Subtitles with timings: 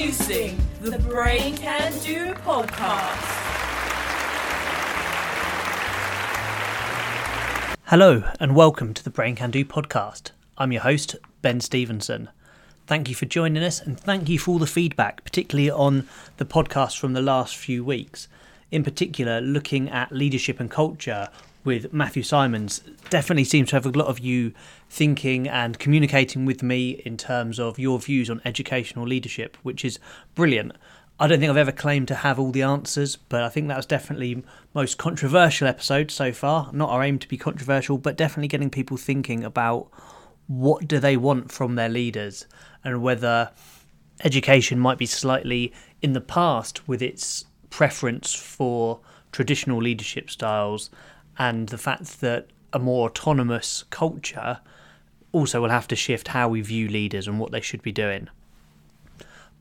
[0.00, 3.18] Introducing the Brain Can Do podcast.
[7.84, 10.30] Hello, and welcome to the Brain Can Do podcast.
[10.56, 12.30] I'm your host, Ben Stevenson.
[12.86, 16.08] Thank you for joining us, and thank you for all the feedback, particularly on
[16.38, 18.26] the podcast from the last few weeks.
[18.70, 21.28] In particular, looking at leadership and culture
[21.64, 22.80] with Matthew Simons
[23.10, 24.52] definitely seems to have a lot of you
[24.88, 29.98] thinking and communicating with me in terms of your views on educational leadership, which is
[30.34, 30.72] brilliant.
[31.18, 33.76] I don't think I've ever claimed to have all the answers, but I think that
[33.76, 34.42] was definitely
[34.72, 36.70] most controversial episode so far.
[36.72, 39.90] Not our aim to be controversial, but definitely getting people thinking about
[40.46, 42.46] what do they want from their leaders
[42.82, 43.50] and whether
[44.24, 50.90] education might be slightly in the past with its preference for traditional leadership styles
[51.40, 54.60] and the fact that a more autonomous culture
[55.32, 58.28] also will have to shift how we view leaders and what they should be doing.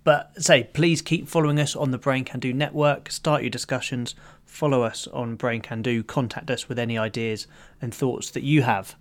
[0.03, 4.13] But say, please keep following us on the Brain Can Do network, start your discussions,
[4.45, 7.47] follow us on Brain Can Do, contact us with any ideas
[7.81, 8.97] and thoughts that you have.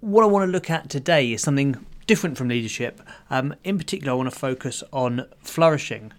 [0.00, 3.00] What I want to look at today is something different from leadership.
[3.30, 6.12] Um, in particular, I want to focus on flourishing.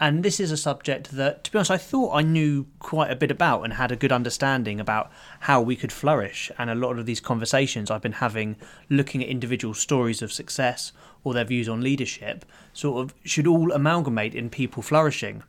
[0.00, 3.16] And this is a subject that, to be honest, I thought I knew quite a
[3.16, 5.10] bit about and had a good understanding about
[5.40, 6.52] how we could flourish.
[6.56, 8.56] And a lot of these conversations I've been having,
[8.88, 10.92] looking at individual stories of success
[11.24, 15.42] or their views on leadership, sort of should all amalgamate in people flourishing.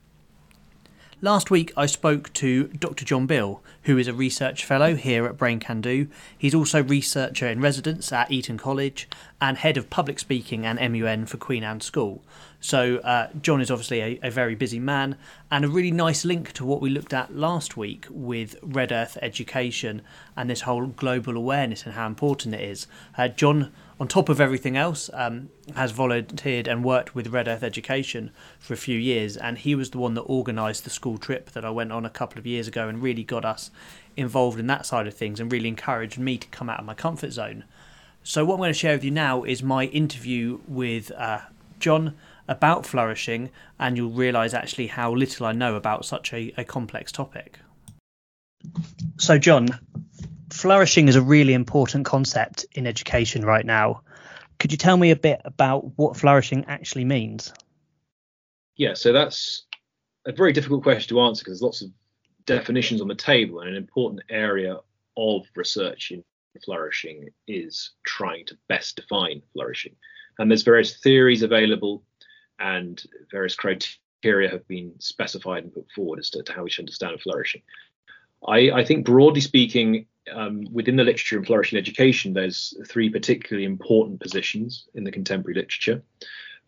[1.21, 3.03] Last week, I spoke to Dr.
[3.03, 6.07] Jon Beale, who is a research fellow here at Brain Can Do.
[6.37, 9.05] He's also researcher in residence at Eton College
[9.41, 12.23] and head of public speaking and MUN for Queen Anne School.
[12.61, 15.15] So, uh, Jon is obviously a, a, very busy man,
[15.49, 19.17] and a really nice link to what we looked at last week with Red Earth
[19.21, 20.01] education
[20.35, 22.85] and this whole global awareness and how important it is.
[23.17, 27.63] Uh, Jon, on top of everything else, um, has volunteered and worked with Red Earth
[27.63, 31.51] Education for a few years, and he was the one that organised the school trip
[31.51, 33.71] that I went on a couple of years ago and really got us
[34.17, 36.93] involved in that side of things and really encouraged me to come out of my
[36.93, 37.63] comfort zone.
[38.21, 41.39] So, what I'm going to share with you now is my interview with uh,
[41.79, 42.15] Jon
[42.49, 43.49] about flourishing,
[43.79, 47.59] and you'll realise actually how little I know about such a, a complex topic.
[49.17, 49.69] So, Jon,
[50.51, 54.01] flourishing is a really important concept in education right now.
[54.57, 57.53] Could you tell me a bit about what flourishing actually means?
[58.75, 59.65] Yeah, so that's
[60.25, 61.91] a very difficult question to answer because there's lots of
[62.45, 64.77] definitions on the table, and an important area
[65.15, 66.23] of research in
[66.65, 69.95] flourishing is trying to best define flourishing.
[70.39, 72.03] And there's various theories available
[72.59, 76.83] and various criteria have been specified and put forward as to, to how we should
[76.83, 77.61] understand flourishing.
[78.47, 83.65] I, I think, broadly speaking, um, within the literature in flourishing education, there's three particularly
[83.65, 86.03] important positions in the contemporary literature.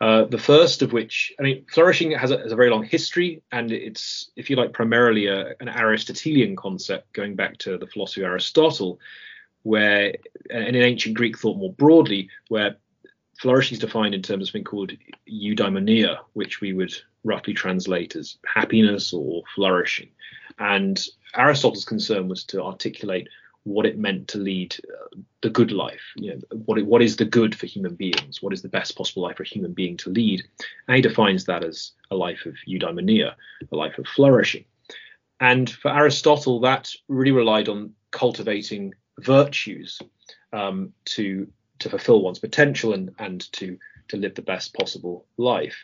[0.02, 3.44] Uh, the first of which, I mean, flourishing has a, has a, very long history,
[3.52, 8.22] and it's, if you like, primarily a, an Aristotelian concept going back to the philosophy
[8.22, 9.00] of Aristotle,
[9.62, 10.16] where,
[10.50, 12.78] and in ancient Greek thought more broadly, where
[13.41, 14.91] flourishing is defined in terms of something called
[15.28, 16.94] eudaimonia, which we would
[17.24, 20.09] roughly translate as happiness or flourishing.
[20.59, 21.03] And
[21.35, 23.28] Aristotle's concern was to articulate
[23.63, 26.02] what it meant to lead uh, the good life.
[26.16, 28.41] You know, what it, what is the good for human beings?
[28.41, 30.44] What is the best possible life for a human being to lead?
[30.88, 33.34] And he defines that as a life of eudaimonia,
[33.72, 34.66] a life of flourishing.
[35.40, 40.00] And for Aristotle, that really relied on cultivating virtues
[40.53, 41.47] um, to
[41.81, 43.78] to fulfill one's potential and and to
[44.08, 45.84] to live the best possible life.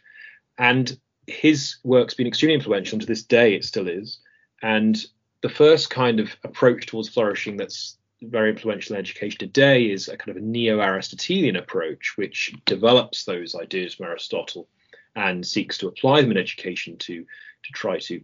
[0.57, 0.97] And
[1.27, 4.19] his work's been extremely influential, and to this day it still is.
[4.61, 4.97] And
[5.41, 10.17] the first kind of approach towards flourishing that's very influential in education today is a
[10.17, 14.67] kind of a neo-Aristotelian approach, which develops those ideas from Aristotle
[15.15, 17.25] and seeks to apply them in education to
[17.63, 18.21] to try to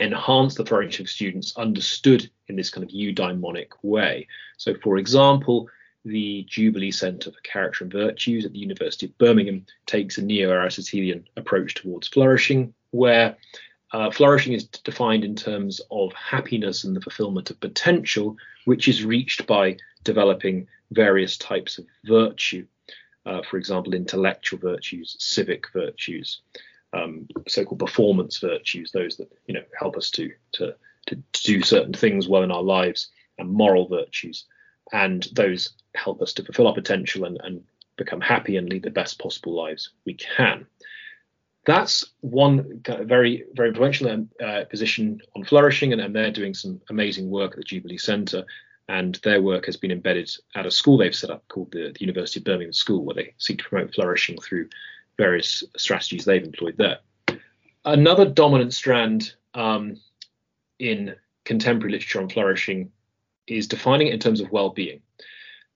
[0.00, 4.26] enhance the flourishing of students understood in this kind of eudaimonic way.
[4.56, 5.68] So, for example,
[6.04, 10.50] the Jubilee Centre for Character and Virtues at the University of Birmingham takes a neo
[10.50, 13.36] Aristotelian approach towards flourishing, where
[13.92, 19.04] uh, flourishing is defined in terms of happiness and the fulfillment of potential, which is
[19.04, 22.66] reached by developing various types of virtue.
[23.26, 26.40] Uh, for example, intellectual virtues, civic virtues,
[26.92, 30.74] um, so-called performance virtues, those that you know help us to, to
[31.06, 33.08] to do certain things well in our lives,
[33.38, 34.44] and moral virtues,
[34.92, 37.62] and those help us to fulfill our potential and, and
[37.96, 40.66] become happy and lead the best possible lives we can.
[41.66, 47.28] That's one very, very influential uh, position on flourishing, and, and they're doing some amazing
[47.28, 48.44] work at the Jubilee Centre.
[48.90, 52.00] And their work has been embedded at a school they've set up called the, the
[52.00, 54.70] University of Birmingham School, where they seek to promote flourishing through
[55.18, 56.98] various strategies they've employed there.
[57.84, 60.00] Another dominant strand um,
[60.78, 61.14] in
[61.44, 62.90] contemporary literature on flourishing
[63.48, 65.00] is defining it in terms of well-being.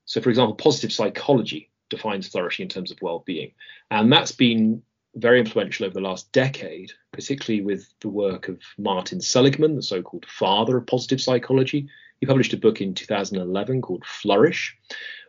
[0.04, 3.52] So, for example, positive psychology defines flourishing in terms of well-being,
[3.90, 4.82] and that's been
[5.14, 10.24] very influential over the last decade, particularly with the work of Martin Seligman, the so-called
[10.26, 11.88] father of positive psychology.
[12.20, 14.76] He published a book in 2011 called Flourish,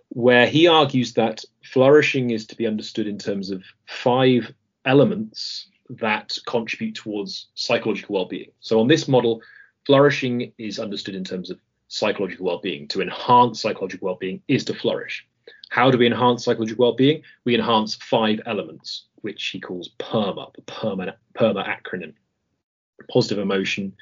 [0.09, 4.53] where he argues that flourishing is to be understood in terms of five
[4.85, 8.51] elements that contribute towards psychological well-being.
[8.59, 9.41] So on this model,
[9.85, 11.59] flourishing is understood in terms of
[11.93, 12.87] psychological well-being.
[12.87, 15.27] To enhance psychological well-being is to flourish.
[15.69, 17.21] How do we enhance psychological well-being?
[17.45, 22.13] We enhance five elements, which he calls PERMA, the PERMA, PERMA acronym.
[23.11, 23.93] Positive emotion,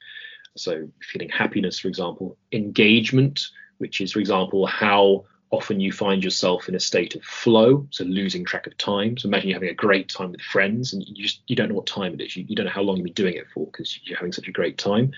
[0.56, 2.38] so feeling happiness, for example.
[2.54, 3.42] Engagement,
[3.80, 8.06] which is, for example, how often you find yourself in a state of flow, so
[8.06, 9.18] losing track of time.
[9.18, 11.76] So imagine you're having a great time with friends and you just you don't know
[11.76, 12.38] what time it is.
[12.38, 14.48] You, you don't know how long you've been doing it for because you're having such
[14.48, 15.12] a great time.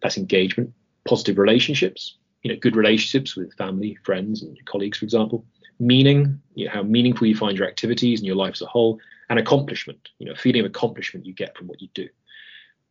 [0.00, 0.72] That's engagement.
[1.08, 5.44] Positive relationships, you know, good relationships with family, friends, and colleagues, for example.
[5.80, 9.00] Meaning, you know, how meaningful you find your activities and your life as a whole,
[9.30, 12.08] and accomplishment, you know, feeling of accomplishment you get from what you do.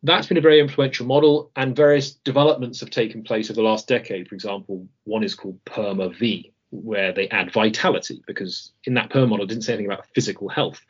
[0.02, 3.88] That's been a very influential model, and various developments have taken place over the last
[3.88, 4.28] decade.
[4.28, 9.28] For example, one is called PERMA V, where they add vitality because in that PERMA
[9.28, 10.80] model it didn't say anything about physical health.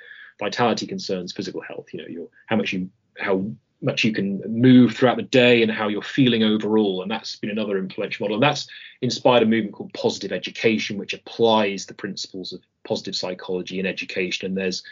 [0.41, 1.87] Vitality concerns physical health.
[1.93, 5.71] You know, your how much you how much you can move throughout the day and
[5.71, 7.03] how you're feeling overall.
[7.03, 8.37] And that's been another influential model.
[8.37, 8.69] And that's
[9.03, 14.47] inspired a movement called positive education, which applies the principles of positive psychology in education.
[14.47, 14.83] And there's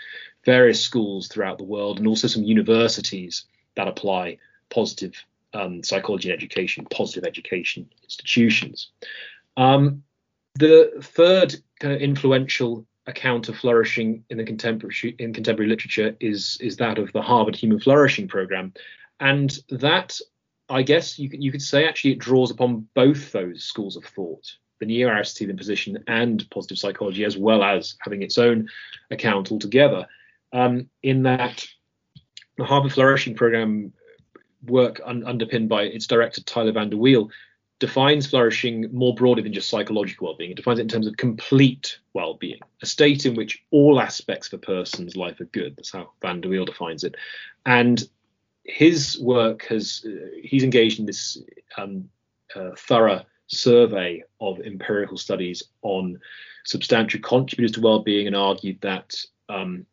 [0.45, 3.45] various schools throughout the world and also some universities
[3.75, 4.39] that apply
[4.71, 5.15] positive
[5.53, 8.91] um, psychology and education, positive education institutions.
[9.57, 10.05] Um,
[10.55, 16.59] the third kind of influential account of flourishing in the contemporary in contemporary literature is
[16.61, 18.73] is that of the Harvard Human Flourishing Program,
[19.21, 20.19] and that
[20.69, 24.05] I guess you could you could say actually it draws upon both those schools of
[24.05, 24.45] thought,
[24.81, 28.69] the neo-Aristotelian position and positive psychology, as well as having its own
[29.11, 30.07] account altogether.
[30.53, 31.67] Um, in that
[32.57, 33.93] the Harvard Flourishing Program
[34.65, 37.31] work un- underpinned by its director Tyler VanderWeele
[37.79, 40.51] defines flourishing more broadly than just psychological well-being.
[40.51, 44.55] It defines it in terms of complete well-being, a state in which all aspects of
[44.55, 45.77] a person's life are good.
[45.77, 47.17] That's how VanderWeele defines it.
[47.67, 48.03] And
[48.65, 51.39] his work has uh, he's engaged in this
[51.77, 52.09] um,
[52.55, 56.19] uh, thorough survey of empirical studies on
[56.65, 59.15] substantial contributors to well-being and argued that
[59.49, 59.87] um,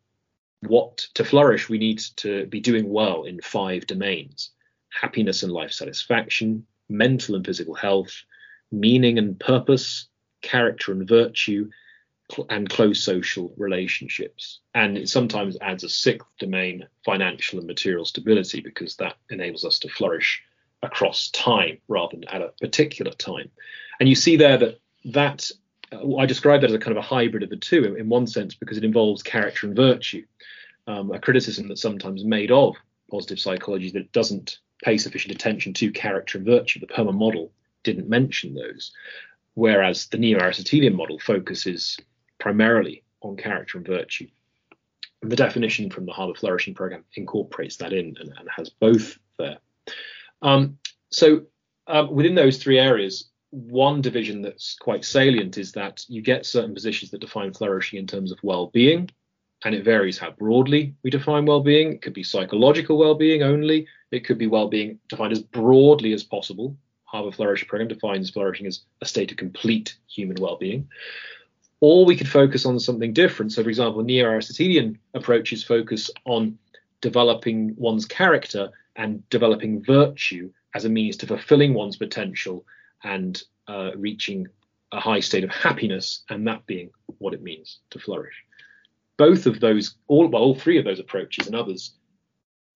[0.62, 4.52] what to flourish we need to be doing well in five domains
[4.90, 8.24] happiness and life satisfaction mental and physical health,
[8.72, 10.08] meaning and purpose,
[10.42, 11.70] character and virtue,
[12.50, 14.60] and close social relationships.
[14.74, 19.80] And it sometimes adds a sixth domain, financial and material stability, because that enables us
[19.80, 20.42] to flourish
[20.82, 23.50] across time rather than at a particular time.
[24.00, 25.52] And you see there that that
[25.92, 28.10] uh, I describe that as a kind of a hybrid of the two in, in
[28.10, 30.26] one sense because it involves character and virtue.
[30.86, 32.76] Um, a criticism that's sometimes made of
[33.10, 36.80] positive psychology that it doesn't pay sufficient attention to character and virtue.
[36.80, 37.52] The PERMA model
[37.84, 38.92] didn't mention those,
[39.56, 41.98] whereas the Neo Aristotelian model focuses
[42.40, 44.28] primarily on character and virtue.
[45.22, 49.18] And the definition from the Harvard Flourishing Program incorporates that in and, and has both
[49.40, 49.58] there.
[50.42, 50.78] Um,
[51.10, 51.44] so
[51.88, 56.74] um, within those three areas, one division that's quite salient is that you get certain
[56.74, 59.10] positions that define flourishing in terms of well-being,
[59.64, 61.94] and it varies how broadly we define well-being.
[61.94, 63.88] It could be psychological well-being only.
[64.14, 66.78] It could be well-being defined as broadly as possible.
[67.06, 70.88] Harvard Flourishing Program defines flourishing as a state of complete human well-being.
[71.80, 73.52] Or we could focus on something different.
[73.52, 76.60] So, for example, neo-Aristotelian approaches focus on
[77.02, 82.66] developing one's character and developing virtue as a means to fulfilling one's potential
[83.04, 84.48] and uh, reaching
[84.92, 88.36] a high state of happiness, and that being what it means to flourish
[89.18, 91.94] both of those, all well, all three of those approaches and others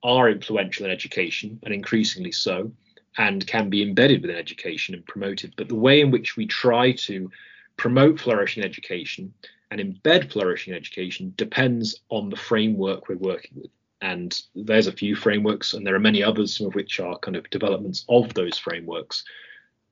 [0.03, 2.71] are influential in education and increasingly so,
[3.17, 5.53] and can be embedded within education and promoted.
[5.57, 7.31] But the way in which we try to
[7.75, 9.33] promote flourishing education
[9.71, 13.71] and embed flourishing education depends on the framework we're working with.
[14.01, 17.35] And there's a few frameworks, and there are many others, some of which are kind
[17.35, 19.23] of developments of those frameworks.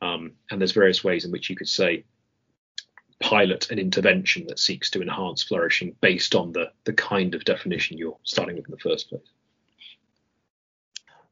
[0.02, 2.04] Um, and there's various ways in which you could say
[3.20, 7.98] pilot an intervention that seeks to enhance flourishing based on the, the kind of definition
[7.98, 9.28] you're starting with in the first place.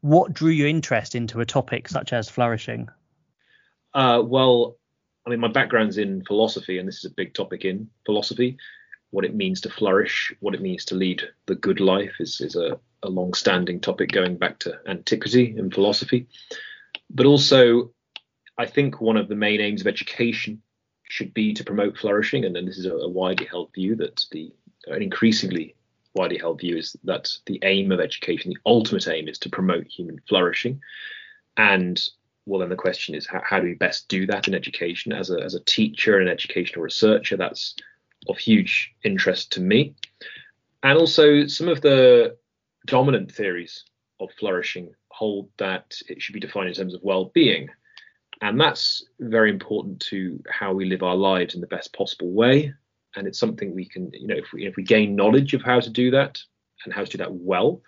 [0.03, 2.89] What drew your interest into a topic such as flourishing?
[3.93, 4.77] Uh, well,
[5.25, 8.57] I mean, my background's in philosophy, and this is a big topic in philosophy.
[9.13, 12.55] what it means to flourish, what it means to lead the good life is, is
[12.55, 16.27] a, a long standing topic going back to antiquity in philosophy.
[17.11, 17.91] But also,
[18.57, 20.63] I think one of the main aims of education
[21.03, 22.43] should be to promote flourishing.
[22.43, 24.51] And then this is a, a widely held view that the
[24.87, 25.75] an increasingly
[26.15, 29.87] widely held view is that the aim of education, the ultimate aim, is to promote
[29.87, 30.79] human flourishing.
[31.57, 32.01] And
[32.45, 35.13] well, then the question is, how, how do we best do that in education?
[35.13, 37.75] As a, as a teacher and educational researcher, that's
[38.27, 39.95] of huge interest to me.
[40.83, 42.37] And also, some of the
[42.85, 43.85] dominant theories
[44.19, 47.69] of flourishing hold that it should be defined in terms of well being.
[48.41, 52.73] And that's very important to how we live our lives in the best possible way.
[53.15, 55.79] And it's something we can, you know, if we, if we gain knowledge of how
[55.79, 56.39] to do that
[56.85, 57.81] and how to do that well,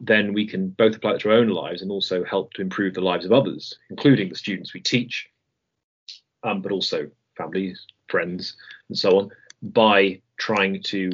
[0.00, 2.94] then we can both apply it to our own lives and also help to improve
[2.94, 5.28] the lives of others, including the students we teach,
[6.42, 8.56] um, but also families, friends,
[8.88, 9.30] and so on,
[9.62, 11.10] by trying to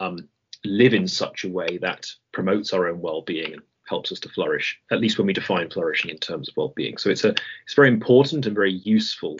[0.00, 0.28] um,
[0.64, 4.80] live in such a way that promotes our own well-being and helps us to flourish.
[4.90, 6.96] At least when we define flourishing in terms of well-being.
[6.96, 7.34] So it's a
[7.64, 9.38] it's very important and very useful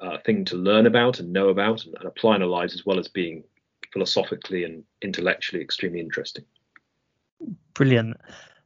[0.00, 2.86] uh, thing to learn about and know about and, and apply in our lives, as
[2.86, 3.44] well as being
[3.92, 6.44] philosophically and intellectually extremely interesting.
[7.74, 8.16] Brilliant.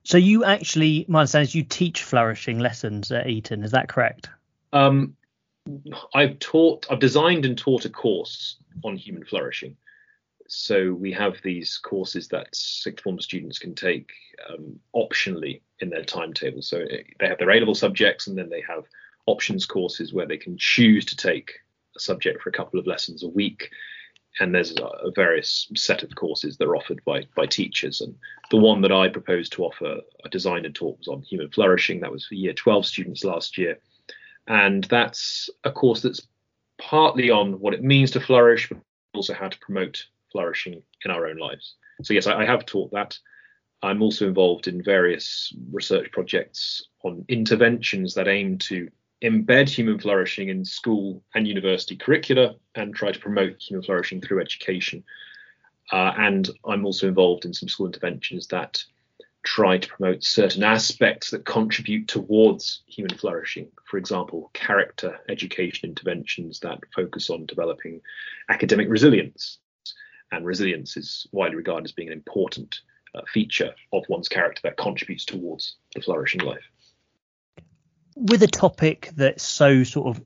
[0.05, 3.65] So you actually, my understanding is you teach flourishing lessons at Eton.
[3.65, 4.29] Is that correct?
[4.73, 5.17] Um,
[6.15, 9.77] I've taught, I've designed and taught a course on human flourishing.
[10.47, 14.11] So we have these courses that sixth form students can take
[14.51, 16.61] um, optionally in their timetable.
[16.61, 18.85] So eh, they have their A-level subjects, and then they have
[19.27, 21.53] options courses where they can choose to take
[21.97, 23.71] a subject for a couple of lessons a week
[24.41, 28.01] and there's a, a, various set of courses that are offered by by teachers.
[28.01, 28.15] And
[28.51, 32.01] the one that I proposed to offer, I designed and taught, was on human flourishing.
[32.01, 33.79] That was for year 12 students last year,
[34.47, 36.27] and that's a course that's
[36.79, 38.79] partly on what it means to flourish, but
[39.15, 41.75] also how to promote flourishing in our own lives.
[42.03, 43.17] So yes, I, I have taught that.
[43.83, 48.89] I'm also involved in various research projects on interventions that aim to
[49.25, 54.41] embed human flourishing in school and university curricula and try to promote human flourishing through
[54.41, 55.03] education.
[55.91, 58.85] Uh, and I'm also involved in some school interventions that
[59.43, 63.69] try to promote certain aspects that contribute towards human flourishing.
[63.85, 68.01] For example, character education interventions that focus on developing
[68.51, 69.59] academic resilience.
[70.33, 72.81] And resilience is widely regarded as being an important
[73.15, 76.65] uh, feature of one's character that contributes towards the flourishing life
[78.15, 80.25] with a topic that's so sort of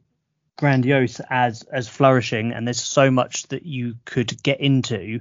[0.57, 5.21] grandiose as as flourishing and there's so much that you could get into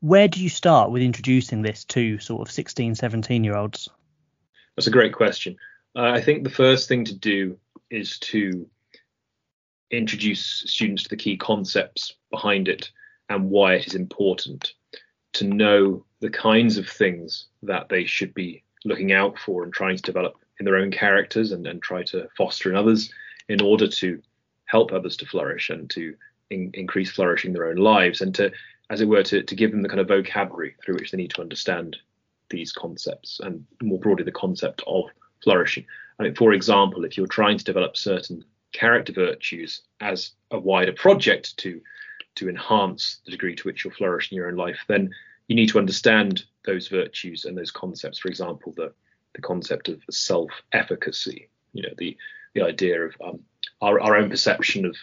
[0.00, 3.88] where do you start with introducing this to sort of 16 17 year olds
[4.76, 5.56] that's a great question.
[5.94, 7.58] Uh, i think the first thing to do
[7.90, 8.66] is to
[9.90, 12.90] introduce students to the key concepts behind it
[13.28, 14.72] and why it is important
[15.34, 19.96] to know the kinds of things that they should be looking out for and trying
[19.96, 23.12] to develop in their own characters and, and try to foster in others
[23.48, 24.20] in order to
[24.66, 26.14] help others to flourish and to
[26.50, 28.50] in, increase flourishing their own lives and to
[28.90, 31.30] as it were to, to give them the kind of vocabulary through which they need
[31.30, 31.96] to understand
[32.50, 35.04] these concepts and more broadly the concept of
[35.42, 35.84] flourishing.
[36.18, 40.92] I mean for example if you're trying to develop certain character virtues as a wider
[40.92, 41.80] project to
[42.34, 45.10] to enhance the degree to which you're flourishing in your own life then
[45.48, 48.18] you need to understand those virtues and those concepts.
[48.18, 48.92] For example the
[49.38, 51.48] the concept of self-efficacy.
[51.72, 52.16] You know, the
[52.54, 53.40] the idea of um,
[53.80, 54.96] our our own perception of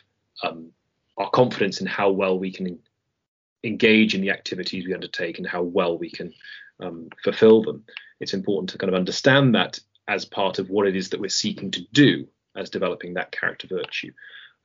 [0.44, 0.72] um,
[1.18, 2.80] our confidence in how well we can
[3.64, 6.34] engage in the activities we undertake and how well we can
[6.82, 7.86] um, fulfill them.
[8.20, 11.30] It's important to kind of understand that as part of what it is that we're
[11.30, 14.12] seeking to do as developing that character virtue.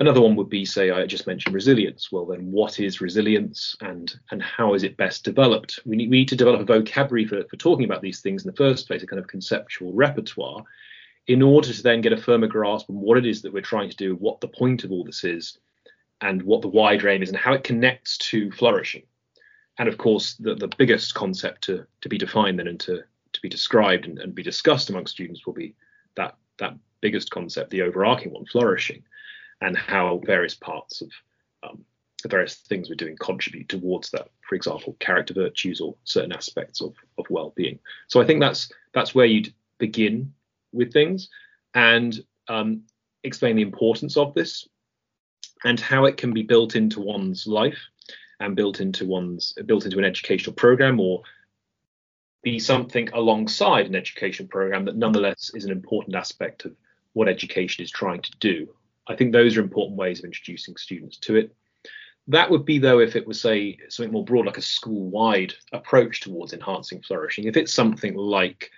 [0.01, 2.11] Another one would be, say, I just mentioned resilience.
[2.11, 5.79] Well, then, what is resilience, and and how is it best developed?
[5.85, 8.51] We need, we need to develop a vocabulary for, for talking about these things in
[8.51, 10.65] the first place, a kind of conceptual repertoire,
[11.27, 13.91] in order to then get a firmer grasp on what it is that we're trying
[13.91, 15.59] to do, what the point of all this is,
[16.23, 19.03] and what the wider aim is, and how it connects to flourishing.
[19.79, 23.03] And of course, the, the biggest concept to, to be defined then and to,
[23.35, 25.75] to be described and, and be discussed among students will be
[26.17, 29.03] that that biggest concept, the overarching one, flourishing
[29.61, 31.11] and how various parts of
[31.63, 31.85] um,
[32.23, 34.29] the various things we're doing contribute towards that.
[34.49, 37.79] For example, character virtues or certain aspects of, of well-being.
[38.09, 40.33] So I think that's that's where you'd begin
[40.73, 41.29] with things
[41.75, 42.83] and um,
[43.25, 44.69] explain the importance of this
[45.65, 47.79] and how it can be built into one's life
[48.41, 51.23] and built into one's built into an educational program or
[52.43, 56.75] be something alongside an educational program that nonetheless is an important aspect of
[57.13, 58.69] what education is trying to do
[59.11, 61.55] I think those are important ways of introducing students to it.
[62.29, 66.21] that would be though if it was say something more broad, like a school-wide approach
[66.21, 67.45] towards enhancing flourishing.
[67.45, 68.71] If it's something like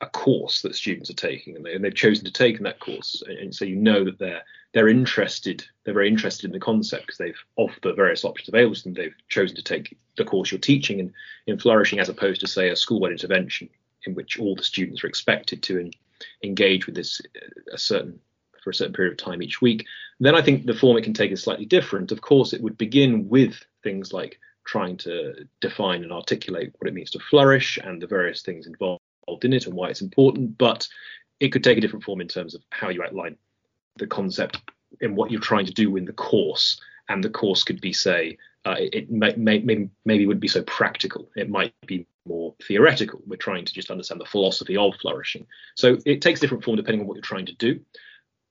[0.00, 2.80] a course that students are taking and, they, and they've chosen to take in that
[2.80, 7.06] course, and so you know that they're they're interested, they're very interested in the concept
[7.06, 10.50] because they've of the various options available to them, they've chosen to take the course
[10.50, 11.12] you're teaching in,
[11.46, 13.68] in flourishing as opposed to say a school-wide intervention
[14.06, 15.90] in which all the students are expected to in,
[16.42, 18.18] engage with this uh, a certain
[18.64, 19.86] for a certain period of time each week.
[20.18, 22.10] Then I think the form it can take is slightly different.
[22.10, 26.94] Of course, it would begin with things like trying to define and articulate what it
[26.94, 29.00] means to flourish and the various things involved
[29.42, 30.56] in it and why it's important.
[30.56, 30.88] But
[31.40, 33.36] it could take a different form in terms of how you outline
[33.96, 34.58] the concept
[35.00, 36.80] and what you're trying to do in the course.
[37.08, 40.62] And the course could be, say, uh, it, may, may, may, maybe wouldn't be so
[40.62, 41.28] practical.
[41.36, 43.20] It might be more theoretical.
[43.26, 45.46] We're trying to just understand the philosophy of flourishing.
[45.74, 47.80] So it takes different form depending on what you're trying to do.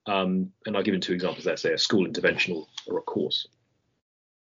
[0.06, 3.46] Um, and I'll give you two examples there, say a school intervention or, a course.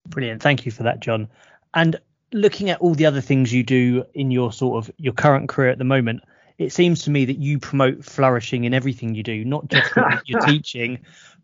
[0.08, 0.42] Brilliant.
[0.42, 1.28] Thank you for that, Jon.
[1.74, 1.98] And
[2.34, 5.70] looking at all the other things you do in your sort of your current career
[5.70, 6.22] at the moment,
[6.58, 9.94] it seems to me that you promote flourishing in everything you do, not just
[10.26, 11.00] your teaching,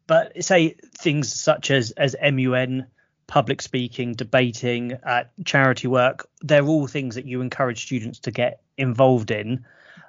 [0.08, 2.88] but say things such as as MUN,
[3.28, 6.28] public speaking, debating, uh, charity work.
[6.42, 9.66] They're all things that you encourage students to get involved in.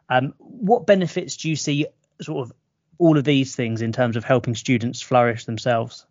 [0.09, 1.87] Um, what benefits do you see
[2.23, 2.53] sort of
[2.99, 6.07] all of these things in terms of helping students flourish themselves?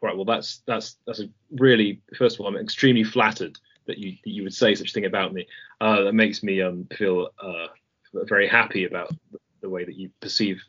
[0.00, 0.16] Right.
[0.16, 4.30] Well, that's that's that's a really first of all, I'm extremely flattered that you that
[4.30, 5.46] you would say such thing about me.
[5.80, 7.68] Uh, that makes me um, feel uh,
[8.12, 9.12] very happy about
[9.60, 10.60] the way that you perceive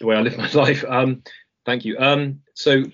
[0.00, 0.84] the way I live my life.
[0.88, 1.22] Um,
[1.66, 1.98] thank you.
[1.98, 2.84] Um, so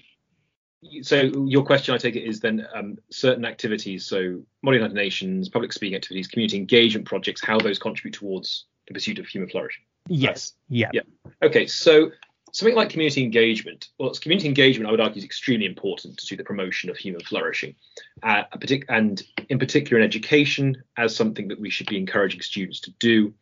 [1.03, 5.49] so your question, I take it, is then um, certain activities, so Model United Nations,
[5.49, 9.85] public speaking activities, community engagement projects, how those contribute towards the pursuit of human flourishing.
[10.09, 10.53] Yes.
[10.69, 10.91] Yeah.
[10.93, 11.03] Yeah.
[11.43, 11.67] Okay.
[11.67, 12.11] So
[12.55, 16.37] something like community engagement, well, it's community engagement, I would argue, is extremely important to
[16.37, 17.75] the promotion of human flourishing,
[18.23, 18.45] uh,
[18.89, 23.35] and in particular in education, as something that we should be encouraging students to do.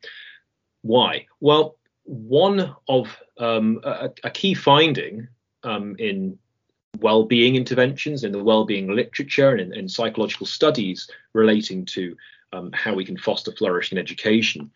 [0.81, 1.27] Why?
[1.41, 5.29] Well, one of um, a, a, key finding
[5.63, 6.39] um, in
[7.01, 12.17] well-being interventions in the well-being literature and in, in psychological studies relating to
[12.53, 14.71] um, how we can foster flourishing education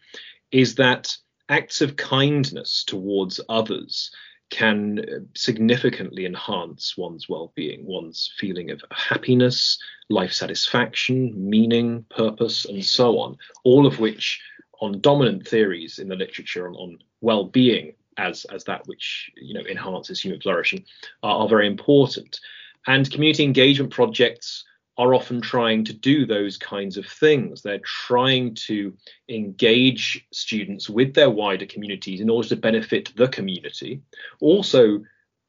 [0.52, 1.16] is that
[1.48, 4.10] acts of kindness towards others
[4.50, 9.76] can significantly enhance one's well-being one's feeling of happiness
[10.08, 14.40] life satisfaction meaning purpose and so on all of which
[14.80, 19.66] on dominant theories in the literature on, on well-being as as that which you know
[19.68, 20.84] enhances human flourishing
[21.22, 22.40] are, are very important.
[22.86, 24.64] And community engagement projects
[24.98, 27.62] are often trying to do those kinds of things.
[27.62, 28.94] They're trying to
[29.28, 34.00] engage students with their wider communities in order to benefit the community,
[34.40, 35.04] also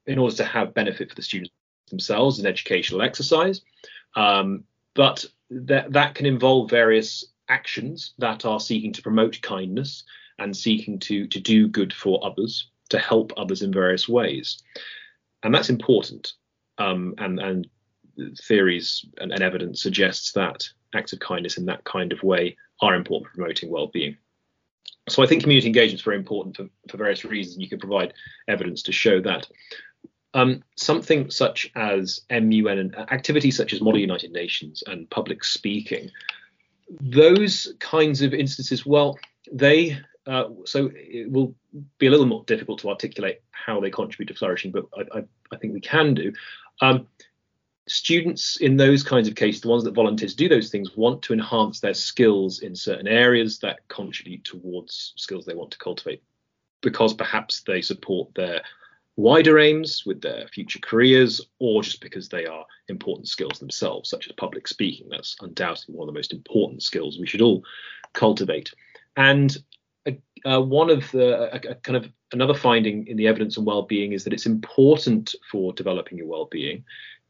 [0.05, 1.53] in order to have benefit for the students
[1.89, 3.61] themselves, an educational exercise.
[4.15, 10.03] Um, but that, that can involve various actions that are seeking to promote kindness
[10.39, 14.61] and seeking to to do good for others, to help others in various ways,
[15.43, 16.33] and that's important.
[16.77, 17.67] Um, and and
[18.43, 22.95] theories and, and evidence suggests that acts of kindness in that kind of way are
[22.95, 24.17] important for promoting well-being.
[25.09, 27.57] So I think community engagement is very important for, for various reasons.
[27.57, 28.13] You can provide
[28.47, 29.47] evidence to show that.
[30.33, 36.11] Um, something such as MUN and activities such as Model United Nations and public speaking,
[36.99, 39.17] those kinds of instances, well,
[39.51, 41.55] they uh, so it will
[41.99, 45.23] be a little more difficult to articulate how they contribute to flourishing, but I, I,
[45.53, 46.33] I think we can do.
[46.81, 47.07] Um,
[47.87, 51.33] students in those kinds of cases, the ones that volunteers do those things, want to
[51.33, 56.21] enhance their skills in certain areas that contribute towards skills they want to cultivate,
[56.81, 58.61] because perhaps they support their
[59.15, 64.27] wider aims with their future careers, or just because they are important skills themselves, such
[64.27, 65.07] as public speaking.
[65.09, 67.63] That's undoubtedly one of the most important skills we should all
[68.13, 68.71] cultivate.
[69.15, 69.57] And
[70.45, 74.11] uh, one of the a, a kind of another finding in the evidence on well-being
[74.13, 76.83] is that it's important for developing your well-being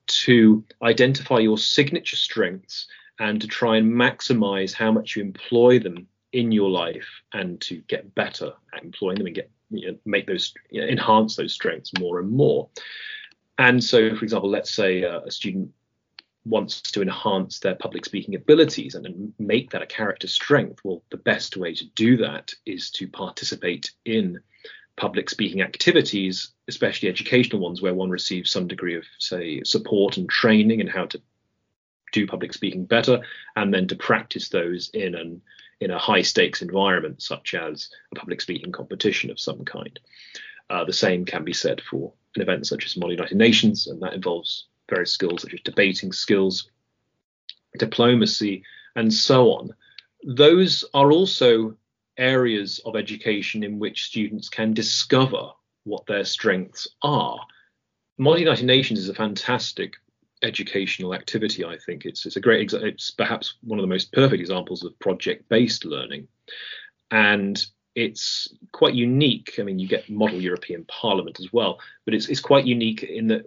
[0.07, 2.87] to identify your signature strengths
[3.19, 7.77] and to try and maximize how much you employ them in your life and to
[7.87, 11.53] get better at employing them and get you know, make those you know, enhance those
[11.53, 12.69] strengths more and more.
[13.57, 15.71] And so for example let's say uh, a student
[16.45, 21.17] wants to enhance their public speaking abilities and, make that a character strength, well, the
[21.17, 24.39] best way to do that is to participate in
[24.97, 30.27] public speaking activities, especially educational ones, where one receives some degree of, say, support and
[30.27, 31.21] training in how to
[32.11, 33.21] do public speaking better,
[33.55, 35.41] and then to practice those in an
[35.79, 39.99] in a high stakes environment, such as a public speaking competition of some kind.
[40.71, 44.01] Uh, the same can be said for an event such as Model United Nations, and
[44.01, 46.71] that involves various skills such as debating skills,
[47.77, 48.63] diplomacy,
[48.95, 49.75] and so on.
[50.23, 51.77] Those are also
[52.17, 55.51] areas of education in which students can discover
[55.83, 57.39] what their strengths are.
[58.17, 59.93] Model United Nations is a fantastic
[60.43, 61.65] educational activity.
[61.65, 64.97] I think it's it's a great it's perhaps one of the most perfect examples of
[64.99, 66.27] project-based learning,
[67.11, 67.63] and
[67.95, 69.55] it's quite unique.
[69.59, 73.27] I mean, you get model European Parliament as well, but it's it's quite unique in
[73.27, 73.45] that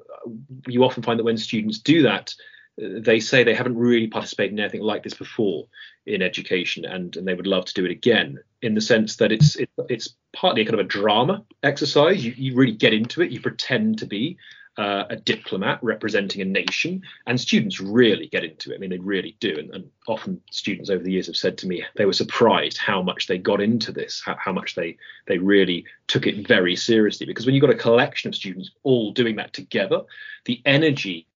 [0.66, 2.34] you often find that when students do that,
[2.80, 5.66] they say they haven't really participated in anything like this before
[6.06, 9.32] in education and, and they would love to do it again in the sense that
[9.32, 12.24] it's it, it's partly a kind of a drama exercise.
[12.24, 13.30] You, you really get into it.
[13.30, 14.38] You pretend to be
[14.78, 18.76] uh, a diplomat representing a nation and students really get into it.
[18.76, 21.68] I mean they really do and, and, often students over the years have said to
[21.68, 25.38] me they were surprised how much they got into this how, how much they they
[25.38, 27.26] really took it very seriously.
[27.26, 30.02] Because when you've got a collection of students all doing that together
[30.46, 31.26] the energy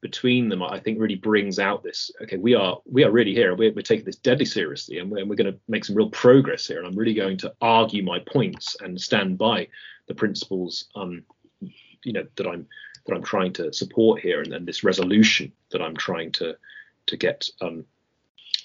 [0.00, 2.10] between them, I think really brings out this.
[2.22, 3.54] Okay, we are we are really here.
[3.54, 6.66] We're, we're taking this deadly seriously, and we're, we're going to make some real progress
[6.66, 6.78] here.
[6.78, 9.68] And I'm really going to argue my points and stand by
[10.08, 11.22] the principles, um,
[11.60, 12.66] you know, that I'm
[13.06, 16.56] that I'm trying to support here, and, and this resolution that I'm trying to
[17.06, 17.84] to get um,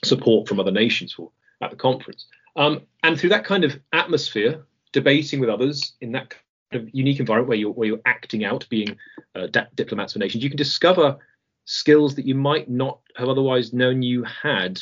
[0.03, 2.27] support from other nations for at the conference.
[2.55, 6.35] Um, and through that kind of atmosphere, debating with others in that
[6.71, 8.97] unique environment where you're where you're acting out, being
[9.36, 11.17] uh, diplomats for nations, you can discover
[11.65, 14.82] skills that you might not have otherwise known you had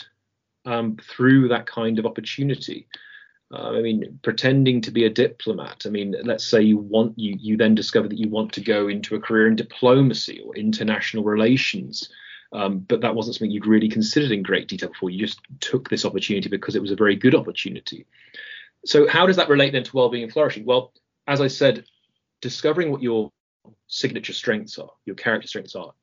[0.66, 2.88] um, through that kind of opportunity.
[3.54, 5.84] Uh, I mean, pretending to be a diplomat.
[5.86, 8.88] I mean, let's say you want you you then discover that you want to go
[8.88, 12.10] into a career in diplomacy or international relations.
[12.52, 15.10] Um, but that wasn't something you'd really considered in great detail before.
[15.10, 18.06] You just took this opportunity because it was a very good opportunity.
[18.86, 20.64] So, how does that relate then to well-being and flourishing?
[20.66, 20.94] Well,
[21.28, 21.86] as I said,
[22.42, 23.32] discovering what your
[23.88, 25.94] signature strengths are, your character strengths are,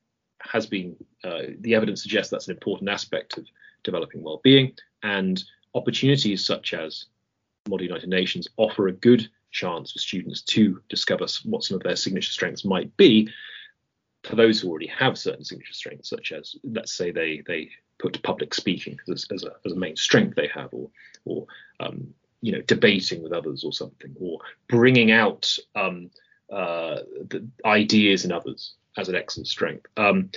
[0.41, 3.47] has been uh, the evidence suggests that's an important aspect of
[3.85, 7.07] developing well-being, and opportunities such as
[7.69, 11.97] Model United Nations offer a good chance for students to discover what some of their
[11.97, 13.29] signature strengths might be.
[14.25, 18.23] For those who already have certain signature strengths, such as let's say they they put
[18.23, 20.91] public speaking as, as, a, as a main strength they have, or
[21.25, 21.47] or
[21.81, 26.11] um, you know debating with others or something or bringing out um,
[26.51, 29.87] uh, the ideas in others as an excellent strength.
[29.97, 30.31] Um,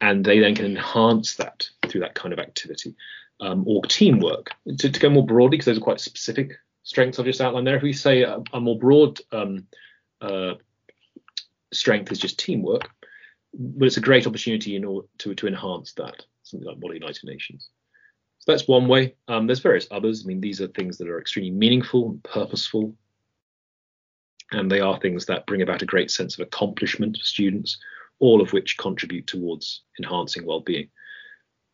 [0.00, 2.94] and they then can enhance that through that kind of activity.
[3.40, 4.50] Um, or teamwork.
[4.66, 7.76] To, to, go more broadly because those are quite specific strengths i've just outlined there.
[7.76, 9.68] If we say a, a more broad um,
[10.20, 10.54] uh,
[11.72, 12.90] strength is just teamwork
[13.54, 16.24] but it's a great opportunity in order to, to enhance that.
[16.42, 17.68] Something like model united nations
[18.46, 19.14] that's one way.
[19.26, 20.24] Um, there's various others.
[20.24, 22.94] I mean, these are things that are extremely meaningful and purposeful.
[24.52, 27.78] And they are things that bring about a great sense of accomplishment for students,
[28.18, 30.88] all of which contribute towards enhancing well-being.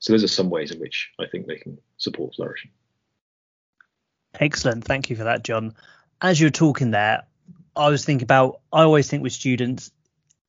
[0.00, 2.72] So those are some ways in which I think they can support flourishing.
[4.40, 4.85] Excellent.
[4.85, 5.74] Thank you for that, Jon.
[6.20, 7.22] As you're talking there,
[7.77, 9.92] I was thinking about, I always think with students,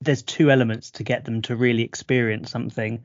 [0.01, 3.04] there's two elements to get them to really experience something.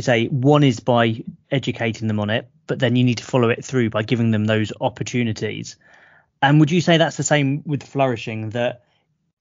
[0.00, 3.64] Say one is by educating them on it, but then you need to follow it
[3.64, 5.76] through by giving them those opportunities.
[6.42, 8.84] And would you say that's the same with flourishing that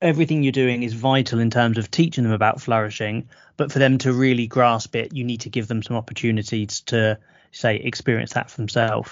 [0.02, 3.98] everything you're doing is vital in terms of teaching them about flourishing, but for them
[4.00, 7.17] to really grasp it, you need to give them some opportunities to
[7.52, 9.12] say experience that for themselves.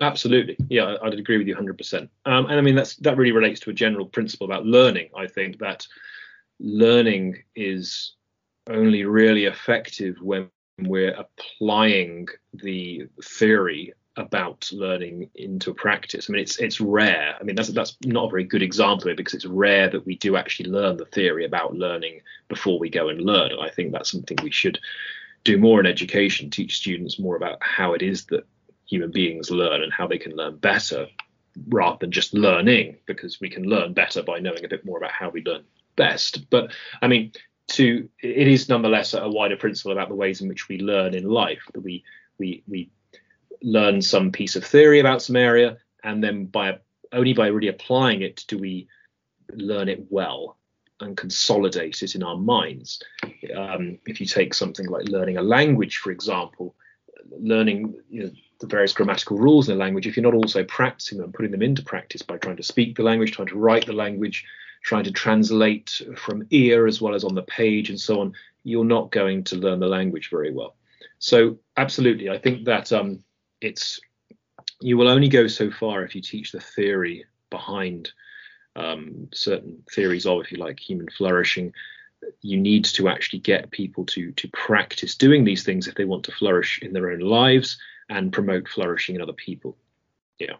[0.00, 2.08] Absolutely, yeah, I'd agree with you 100%.
[2.24, 5.10] Um, and I mean that's that really relates to a general principle about learning.
[5.16, 5.86] I think that
[6.58, 8.14] learning is
[8.68, 10.48] only really effective when
[10.86, 16.28] we're applying the theory about learning into practice.
[16.28, 17.34] I mean, it's it's rare.
[17.40, 20.04] I mean, that's that's not a very good example of it because it's rare that
[20.04, 23.52] we do actually learn the theory about learning before we go and learn.
[23.52, 24.78] And I think that's something we should
[25.44, 28.46] do more in education, teach students more about how it is that
[28.86, 31.06] human beings learn and how they can learn better
[31.68, 35.12] rather than just learning because we can learn better by knowing a bit more about
[35.12, 35.64] how we learn
[35.96, 36.48] best.
[36.50, 37.32] But I mean,
[37.70, 41.24] to it is nonetheless a wider principle about the ways in which we learn in
[41.24, 42.04] life that we
[42.38, 42.90] we we
[43.62, 46.78] learn some piece of theory about some area and then by
[47.12, 48.88] only by really applying it do we
[49.52, 50.56] learn it well
[51.00, 53.02] and consolidate it in our minds.
[53.56, 56.74] Um, if you take something like learning a language for example
[57.38, 58.30] learning you know,
[58.60, 61.62] the various grammatical rules in a language if you're not also practicing them putting them
[61.62, 64.44] into practice by trying to speak the language trying to write the language
[64.82, 68.32] trying to translate from ear as well as on the page and so on,
[68.64, 70.76] you're not going to learn the language very well.
[71.18, 73.22] So absolutely, I think that um,
[73.60, 74.00] it's
[74.80, 78.12] you will only go so far if you teach the theory behind
[78.76, 81.74] um, certain theories of, if you like, human flourishing.
[82.42, 86.24] you need to actually get people to to practice doing these things if they want
[86.24, 89.76] to flourish in their own lives and promote flourishing in other people.
[90.38, 90.56] Yeah.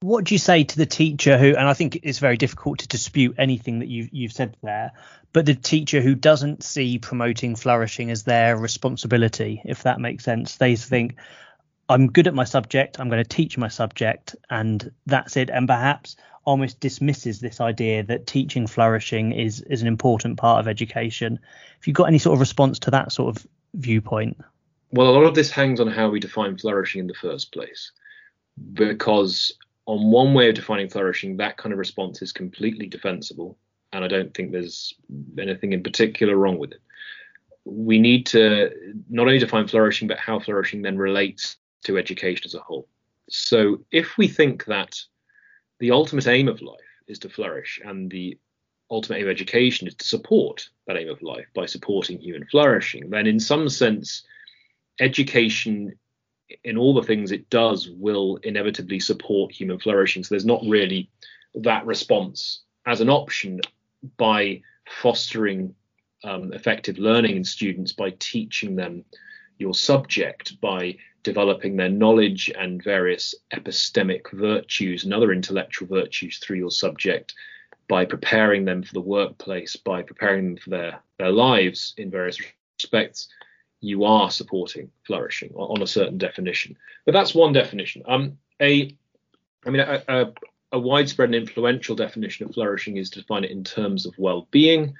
[0.00, 2.88] What do you say to the teacher who, and I think it's very difficult to
[2.88, 4.92] dispute anything that you've you've said there,
[5.32, 10.56] but the teacher who doesn't see promoting flourishing as their responsibility, if that makes sense,
[10.56, 11.16] they think
[11.88, 15.66] I'm good at my subject, I'm going to teach my subject, and that's it, and
[15.66, 21.40] perhaps almost dismisses this idea that teaching flourishing is is an important part of education.
[21.80, 24.40] If you've got any sort of response to that sort of viewpoint.
[24.92, 27.90] Well, a lot of this hangs on how we define flourishing in the first place,
[28.74, 29.58] because
[29.88, 33.56] on one way of defining flourishing, that kind of response is completely defensible,
[33.94, 34.92] and I don't think there's
[35.38, 36.82] anything in particular wrong with it.
[37.64, 38.70] We need to
[39.08, 42.86] not only define flourishing, but how flourishing then relates to education as a whole.
[43.30, 45.00] So, if we think that
[45.78, 48.36] the ultimate aim of life is to flourish, and the
[48.90, 53.08] ultimate aim of education is to support that aim of life by supporting human flourishing,
[53.08, 54.22] then in some sense,
[55.00, 55.98] education
[56.64, 60.24] in all the things it does will inevitably support human flourishing.
[60.24, 61.10] So there's not really
[61.54, 63.60] that response as an option
[64.16, 65.74] by fostering
[66.24, 69.04] um, effective learning in students by teaching them
[69.58, 76.56] your subject, by developing their knowledge and various epistemic virtues and other intellectual virtues through
[76.56, 77.34] your subject,
[77.88, 82.38] by preparing them for the workplace, by preparing them for their, their lives in various
[82.78, 83.28] respects,
[83.80, 86.76] you are supporting flourishing on a certain definition.
[87.04, 88.02] But that's one definition.
[88.06, 88.96] Um, a,
[89.66, 90.32] I mean, a, a,
[90.72, 94.94] a widespread and influential definition of flourishing is to define it in terms of well-being.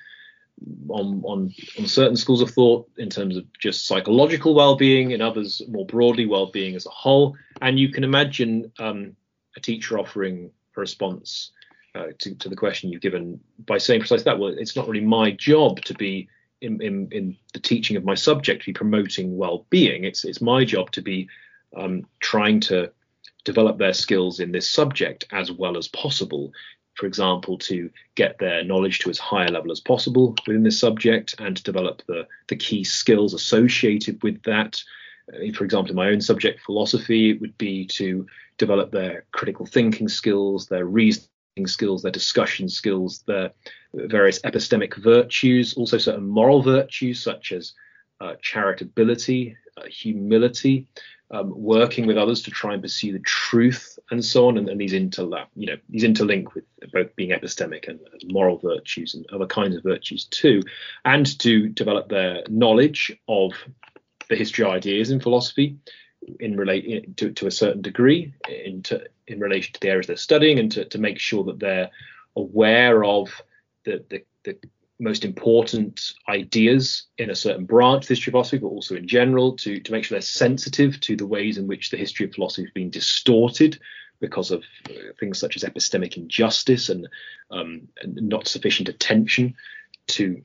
[0.88, 5.62] On, on, on certain schools of thought, in terms of just psychological well-being, in others
[5.68, 7.36] more broadly well-being as a whole.
[7.62, 9.14] And you can imagine um,
[9.56, 11.52] a teacher offering a response
[11.94, 14.40] uh, to, to the question you've given by saying precisely that.
[14.40, 16.28] Well, it's not really my job to be
[16.60, 20.04] in, in, in the teaching of my subject to be promoting well-being.
[20.04, 21.28] It's it's my job to be
[21.76, 22.90] um, trying to
[23.44, 26.52] develop their skills in this subject as well as possible.
[26.94, 30.80] For example, to get their knowledge to as high a level as possible within this
[30.80, 34.82] subject and to develop the, the key skills associated with that.
[35.32, 39.64] Uh, for example, in my own subject, philosophy, it would be to develop their critical
[39.64, 41.28] thinking skills, their reasoning
[41.66, 43.52] skills, their discussion skills, their
[43.94, 47.72] various epistemic virtues, also certain moral virtues such as
[48.20, 50.86] uh, charitability, uh, humility,
[51.30, 54.58] um, working with others to try and pursue the truth, and so on.
[54.58, 59.14] And, and these interlap, you know, these interlink with both being epistemic and moral virtues
[59.14, 60.62] and other kinds of virtues too,
[61.04, 63.52] and to develop their knowledge of
[64.28, 65.78] the history of ideas in philosophy
[66.40, 68.82] in relate to, to a certain degree in,
[69.26, 71.90] in relation to the areas they're studying and to, to make sure that they're
[72.36, 73.42] aware of
[73.88, 74.68] the, the, the
[75.00, 79.56] most important ideas in a certain branch of history of philosophy, but also in general,
[79.56, 82.62] to, to make sure they're sensitive to the ways in which the history of philosophy
[82.62, 83.78] has been distorted
[84.20, 87.08] because of uh, things such as epistemic injustice and,
[87.50, 89.54] um, and not sufficient attention
[90.08, 90.42] to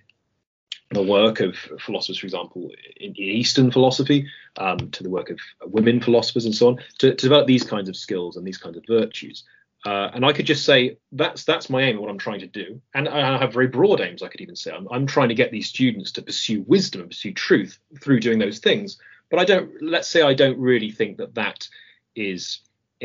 [0.91, 4.27] the work of philosophers, for example, in Eastern philosophy,
[4.57, 7.89] um, to the work of women philosophers and so on, to, to, develop these kinds
[7.89, 9.43] of skills and these kinds of virtues.
[9.85, 12.81] Uh, and I could just say that's that's my aim, what I'm trying to do,
[12.95, 14.23] and I have very broad aims.
[14.23, 17.09] I could even say I'm, I'm trying to get these students to pursue wisdom and
[17.09, 18.97] pursue truth through doing those things.
[19.29, 19.71] But I don't.
[19.81, 21.67] Let's say I don't really think that that
[22.15, 22.61] is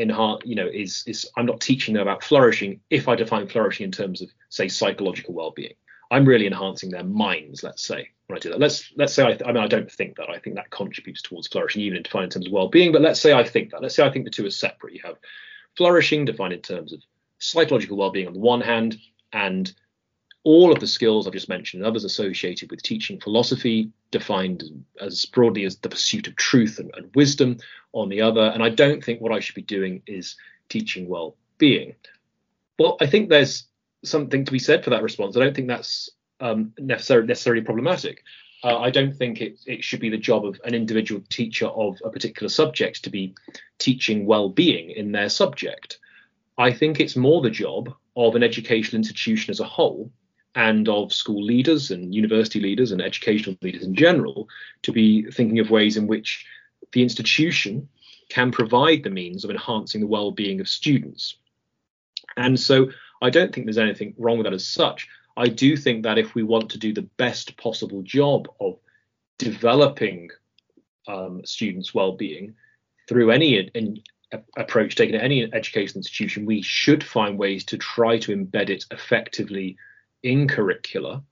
[0.09, 0.45] heart.
[0.45, 3.91] You know, is is I'm not teaching them about flourishing if I define flourishing in
[3.91, 5.73] terms of say psychological well-being.
[6.11, 8.59] I'm really enhancing their minds, let's say, when I do that.
[8.59, 10.29] Let's let's say I, I mean I don't think that.
[10.29, 12.93] I think that contributes towards flourishing, even in defined in terms of well-being.
[12.93, 13.81] But let's say I think that.
[13.81, 14.93] Let's say I think the two are separate.
[14.93, 15.17] You have
[15.79, 17.01] flourishing defined in terms of
[17.37, 18.97] psychological well-being on the one hand,
[19.31, 19.71] and
[20.43, 24.63] all of the skills I've just mentioned and others associated with teaching philosophy defined
[24.99, 27.59] as broadly as the pursuit of truth and, and wisdom
[27.93, 28.41] on the other.
[28.41, 30.35] And I don't think what I should be doing is
[30.67, 31.95] teaching well-being.
[32.77, 33.65] Well, I think there's
[34.03, 35.37] something to be said for that response.
[35.37, 36.09] I don't think that's
[36.41, 38.25] um, necessarily, necessarily problematic.
[38.63, 41.97] Uh, I don't think it, it should be the job of an individual teacher of
[42.03, 43.33] a particular subject to be
[43.77, 45.99] teaching well-being in their subject.
[46.57, 50.11] I think it's more the job of an educational institution as a whole
[50.55, 54.49] and of school leaders and university leaders and educational leaders in general
[54.81, 56.45] to be thinking of ways in which
[56.91, 57.87] the institution
[58.29, 61.35] can provide the means of enhancing the well-being of students.
[62.35, 62.89] And so
[63.21, 65.07] I don't think there's anything wrong with that as such.
[65.39, 68.77] I do think that if we want to do the best possible job of
[69.37, 70.29] developing
[71.07, 72.55] um, students' well-being
[73.07, 74.01] through any in,
[74.57, 78.83] approach taken at any education institution, we should find ways to try to embed it
[78.91, 79.77] effectively
[80.23, 81.23] in curricula.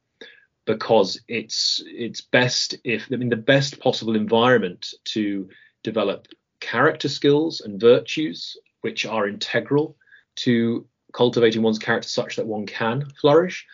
[0.66, 5.50] because it's it's best if I mean the best possible environment to
[5.84, 6.28] develop
[6.60, 9.96] character skills and virtues which are integral
[10.46, 13.66] to cultivating one's character such that one can flourish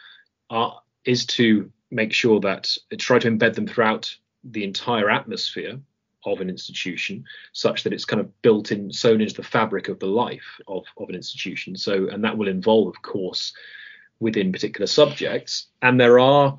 [0.54, 0.72] uh,
[1.04, 5.80] is to make sure that try to embed them throughout the entire atmosphere
[6.26, 10.00] of an institution such that it's kind of built in sewn into the fabric of
[10.00, 11.76] the life of, of an institution.
[11.76, 13.52] So and that will involve of course
[14.20, 15.68] within particular subjects.
[15.82, 16.58] And there are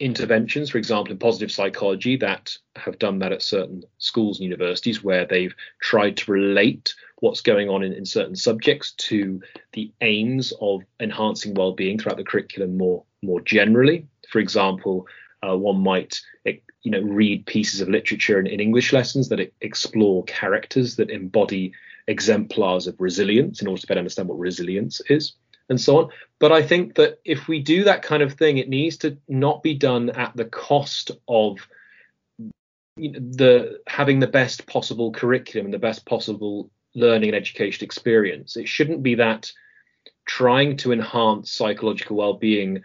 [0.00, 5.04] interventions, for example, in positive psychology that have done that at certain schools and universities
[5.04, 9.40] where they've tried to relate what's going on in, in certain subjects to
[9.74, 14.06] the aims of enhancing well-being throughout the curriculum more more generally.
[14.30, 15.06] For example,
[15.46, 20.24] uh, one might you know read pieces of literature in, in English lessons that explore
[20.24, 21.72] characters that embody
[22.06, 25.34] exemplars of resilience in order to better understand what resilience is
[25.70, 26.10] and so on.
[26.38, 29.62] But I think that if we do that kind of thing, it needs to not
[29.62, 31.66] be done at the cost of
[32.96, 38.56] the having the best possible curriculum and the best possible learning and education experience.
[38.56, 39.50] It shouldn't be that
[40.26, 42.82] trying to enhance psychological well-being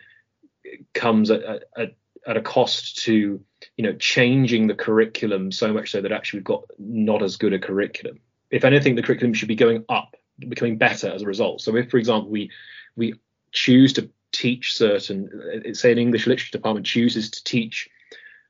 [0.93, 1.43] comes at,
[1.75, 1.95] at,
[2.25, 3.41] at a cost to
[3.77, 7.53] you know changing the curriculum so much so that actually we've got not as good
[7.53, 8.19] a curriculum.
[8.51, 11.61] If anything, the curriculum should be going up, becoming better as a result.
[11.61, 12.51] So if, for example, we
[12.95, 13.15] we
[13.51, 17.89] choose to teach certain, say an English literature department chooses to teach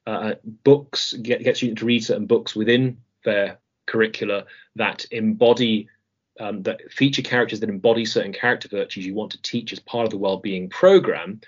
[0.08, 4.46] uh, books, get, get students to read certain books within their curricula
[4.76, 5.88] that embody
[6.40, 10.06] um, that feature characters that embody certain character virtues you want to teach as part
[10.06, 11.40] of the well-being program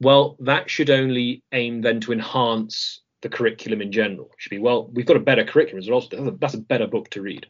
[0.00, 4.58] well that should only aim then to enhance the curriculum in general it should be
[4.58, 6.06] well we've got a better curriculum as well
[6.38, 7.46] that's a better book to read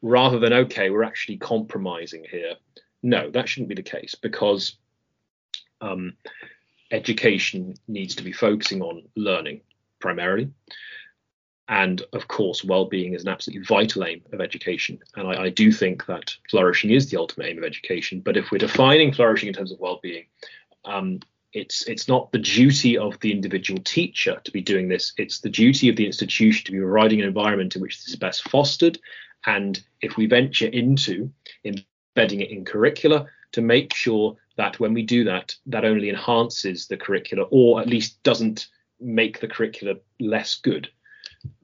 [0.00, 2.54] rather than okay we're actually compromising here
[3.02, 4.76] no, that shouldn't be the case because
[5.80, 6.14] um,
[6.90, 9.62] education needs to be focusing on learning
[10.00, 10.50] primarily.
[11.68, 14.98] And of course, well-being is an absolutely vital aim of education.
[15.16, 18.20] And I, I, do think that flourishing is the ultimate aim of education.
[18.20, 20.26] But if we're defining flourishing in terms of well-being,
[20.84, 21.20] um,
[21.52, 25.12] it's it's not the duty of the individual teacher to be doing this.
[25.18, 28.16] It's the duty of the institution to be providing an environment in which this is
[28.16, 28.98] best fostered.
[29.46, 31.30] And if we venture into
[31.64, 36.86] embedding it in curricula to make sure that when we do that, that only enhances
[36.86, 38.68] the curricula or at least doesn't
[39.00, 40.88] make the curricula less good.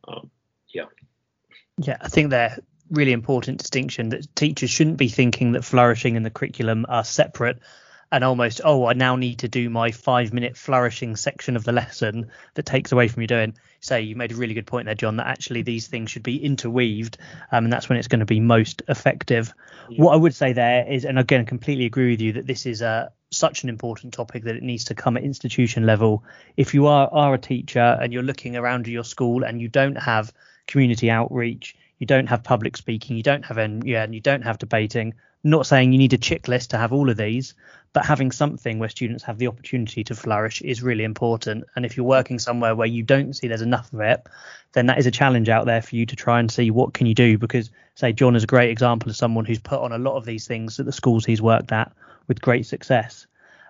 [0.06, 0.30] Um,
[0.74, 0.86] yeah.
[1.78, 2.58] Yeah, I think they're
[2.90, 7.60] really important distinction that teachers shouldn't be thinking that flourishing and the curriculum are separate
[8.10, 11.72] and almost oh i now need to do my five minute flourishing section of the
[11.72, 13.54] lesson that takes away from you doing.
[13.80, 16.42] Say you made a really good point there Jon that actually these things should be
[16.44, 17.18] interweaved
[17.52, 19.52] um, and that's when it's going to be most effective.
[19.88, 20.04] Yeah.
[20.04, 22.82] what i would say there is and again completely agree with you that this is
[22.82, 26.24] a such an important topic that it needs to come at institution level.
[26.56, 29.96] If you are are a teacher and you're looking around your school and you don't
[29.96, 30.32] have
[30.66, 34.42] community outreach you don't have public speaking you don't have and yeah and you don't
[34.42, 37.54] have debating not saying you need a checklist to have all of these,
[37.92, 41.64] but having something where students have the opportunity to flourish is really important.
[41.74, 44.26] And if you're working somewhere where you don't see there's enough of it,
[44.72, 47.06] then that is a challenge out there for you to try and see what can
[47.06, 47.38] you do.
[47.38, 50.24] Because say Jon is a great example of someone who's put on a lot of
[50.24, 51.92] these things at the schools he's worked at
[52.26, 53.26] with great success.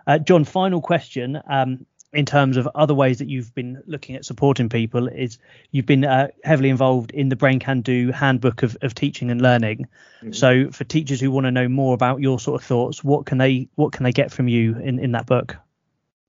[0.06, 1.40] Uh, Jon, final question.
[1.48, 5.38] Um, in terms of other ways that you've been looking at supporting people is
[5.72, 9.42] you've been uh, heavily involved in the brain can do handbook of, of teaching and
[9.42, 9.86] learning.
[10.22, 10.32] Mm-hmm.
[10.32, 13.38] so for teachers who want to know more about your sort of thoughts what can
[13.38, 15.56] they what can they get from you in in that book?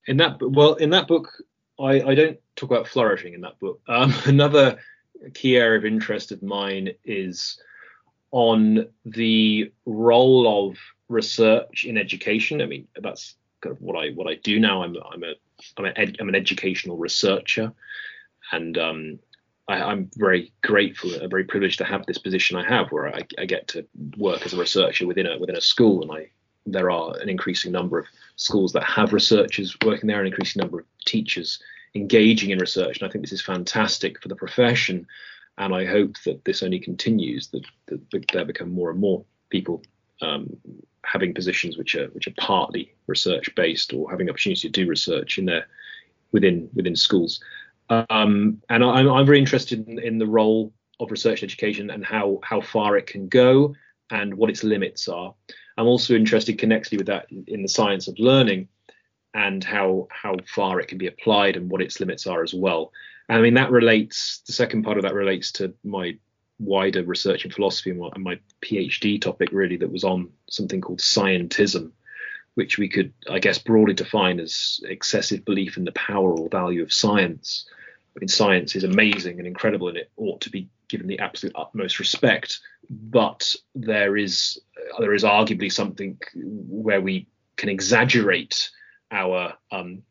[0.08, 1.32] In that well in that book
[1.80, 3.80] i i don't talk about flourishing in that book.
[3.88, 4.78] Um, another
[5.34, 7.60] key area of interest of mine is
[8.32, 12.62] on the role of research in education.
[12.62, 14.84] I mean that's kind of what i what i do now.
[14.84, 15.34] I'm i'm a
[15.78, 17.74] I'm an, ed, I'm an educational researcher,
[18.52, 19.20] and um,
[19.68, 23.22] I, am very grateful, and very privileged to have this position I have, where I,
[23.38, 23.86] I, get to
[24.18, 26.30] work as a researcher within a within a school, and I
[26.66, 28.06] there are an increasing number of
[28.36, 31.60] schools that have researchers working there, an increasing number of teachers
[31.96, 35.08] engaging in research, and I think this is fantastic for the profession,
[35.58, 39.82] and I hope that this only continues, that, that there become more and more people
[40.22, 40.50] um,
[41.04, 45.38] having positions which are which are partly research based or having opportunity to do research
[45.38, 45.68] in their
[46.32, 47.40] within within schools.
[47.90, 52.40] Um, and I'm, I'm very interested in, in, the role of research education and how
[52.44, 53.74] how far it can go
[54.12, 55.34] and what its limits are.
[55.78, 58.68] I'm also interested connectedly with that in the science of learning
[59.34, 62.92] and how how far it can be applied and what its limits are as well.
[63.28, 64.42] And I mean that relates.
[64.46, 66.18] The second part of that relates to my
[66.60, 71.92] wider research in philosophy and my PhD topic really that was on something called scientism,
[72.56, 76.84] which we could, I guess, broadly define as excessive belief in the power or value
[76.84, 77.66] of science.
[78.16, 81.56] I mean, science is amazing and incredible, and it ought to be given the absolute
[81.56, 82.60] utmost respect.
[82.90, 84.60] But there is
[85.00, 88.70] there is arguably something where we can exaggerate
[89.12, 90.04] our um,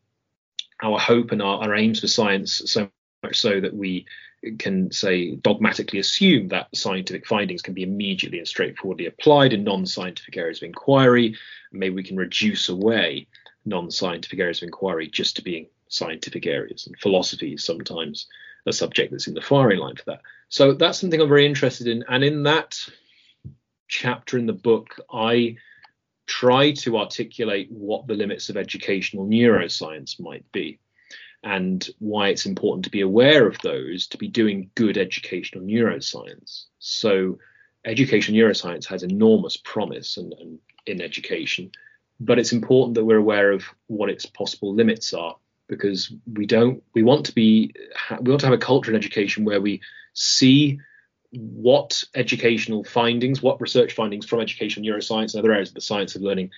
[0.81, 2.89] our hope and our, our aims for science so
[3.21, 4.05] much so that we
[4.57, 10.37] can say dogmatically assume that scientific findings can be immediately and straightforwardly applied in non-scientific
[10.37, 11.35] areas of inquiry.
[11.71, 13.27] Maybe we can reduce away
[13.65, 18.27] non-scientific areas of inquiry just to being scientific areas, and philosophy is sometimes
[18.65, 20.21] a subject that's in the firing line for that.
[20.49, 22.77] So that's something I'm very interested in, and in that
[23.87, 25.57] chapter in the book, I
[26.27, 30.79] try to articulate what the limits of educational neuroscience might be
[31.43, 36.65] and why it's important to be aware of those to be doing good educational neuroscience.
[36.79, 37.37] So,
[37.85, 41.71] educational neuroscience has enormous promise and, and in education,
[42.19, 45.35] but it's important that we're aware of what its possible limits are
[45.67, 47.73] because we don't we want to be
[48.21, 49.81] we want to have a culture in education where we
[50.13, 50.79] see
[51.31, 56.15] what educational findings, what research findings from educational neuroscience and other areas of the science
[56.15, 56.49] of learning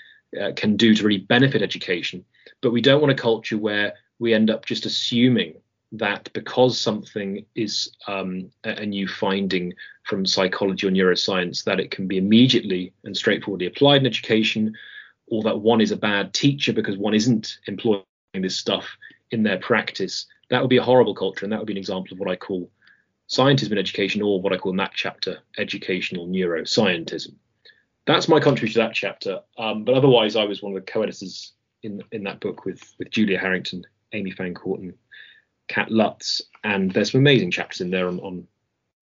[0.42, 2.24] uh, can do to really benefit education.
[2.62, 5.56] But we don't want a culture where we end up just assuming
[5.94, 12.08] that because something is um, a, new finding from psychology or neuroscience, that it can
[12.08, 14.76] be immediately and straightforwardly applied in education,
[15.28, 18.04] or that one is a bad teacher because one isn't employing
[18.36, 18.96] this stuff
[19.32, 20.28] in their practice.
[20.52, 22.36] That would be a horrible culture, and that would be an example of what I
[22.36, 22.72] call
[23.28, 27.34] scientism in education, or what I call in that chapter educational neuroscientism.
[28.06, 29.40] That's my contribution to that chapter.
[29.58, 33.10] Um, but otherwise, I was one of the co-editors in in that book with with
[33.10, 33.84] Julia Harrington
[34.14, 34.94] Amy Fancourt and
[35.68, 36.42] Kat Lutz.
[36.64, 38.48] And there's some amazing chapters in there on, on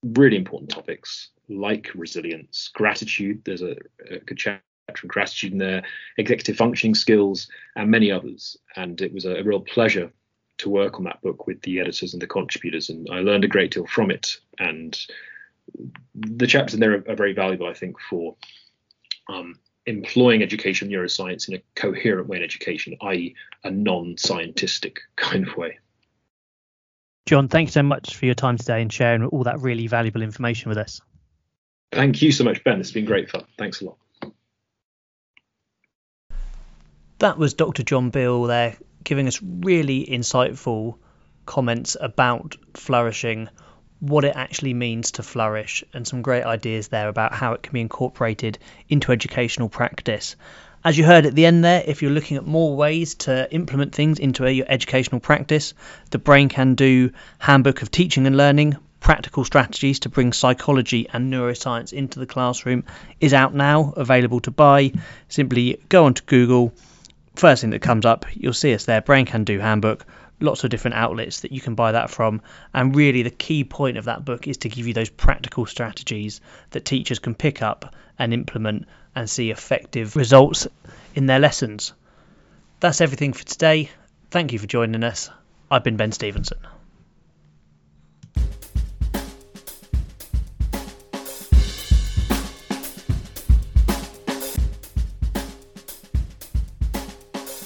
[0.04, 3.42] really important topics like resilience, gratitude.
[3.44, 3.76] There's a,
[4.10, 5.84] a good chapter on gratitude in there,
[6.18, 8.58] executive functioning skills, and many others.
[8.76, 10.12] And it was a, a real pleasure
[10.60, 13.48] to work on that book with the editors and the contributors, and I learned a
[13.48, 14.38] great deal from it.
[14.60, 14.98] And
[16.14, 18.36] the chapters in there are, are very valuable, I think, for
[19.30, 25.48] um, employing education neuroscience in a coherent way in education, i.e., a non scientistic kind
[25.48, 25.80] of way.
[27.26, 30.22] Jon, thank you so much for your time today and sharing all that really valuable
[30.22, 31.02] information with us.
[31.92, 32.80] Thank you so much, Ben.
[32.80, 33.46] It's been great fun.
[33.58, 33.98] Thanks a lot.
[37.20, 37.84] That was Dr.
[37.84, 40.98] Jon Beale there giving us really insightful
[41.46, 43.50] comments about flourishing
[44.00, 47.74] what it actually means to flourish and some great ideas there about how it can
[47.74, 50.36] be incorporated into educational practice.
[50.84, 53.94] As you heard at the end there, if you're looking at more ways to implement
[53.94, 55.74] things into your educational practice,
[56.12, 61.34] the Brain Can Do Handbook of Teaching and Learning Practical Strategies to Bring Psychology and
[61.34, 62.86] Neuroscience into the Classroom
[63.20, 64.94] is out now, available to buy.
[65.28, 66.74] Simply go onto Google.
[67.36, 70.06] First thing that comes up, you'll see us there Brain Can Do Handbook
[70.40, 72.42] lots of different outlets that you can buy that from.
[72.74, 76.42] And really, the key point of that book is to give you those practical strategies
[76.72, 80.68] that teachers can pick up and implement and see effective results
[81.16, 81.94] in their lessons.
[82.80, 83.90] That's everything for today.
[84.32, 85.30] Thank you for joining us.
[85.70, 86.58] I've been Ben Stevenson.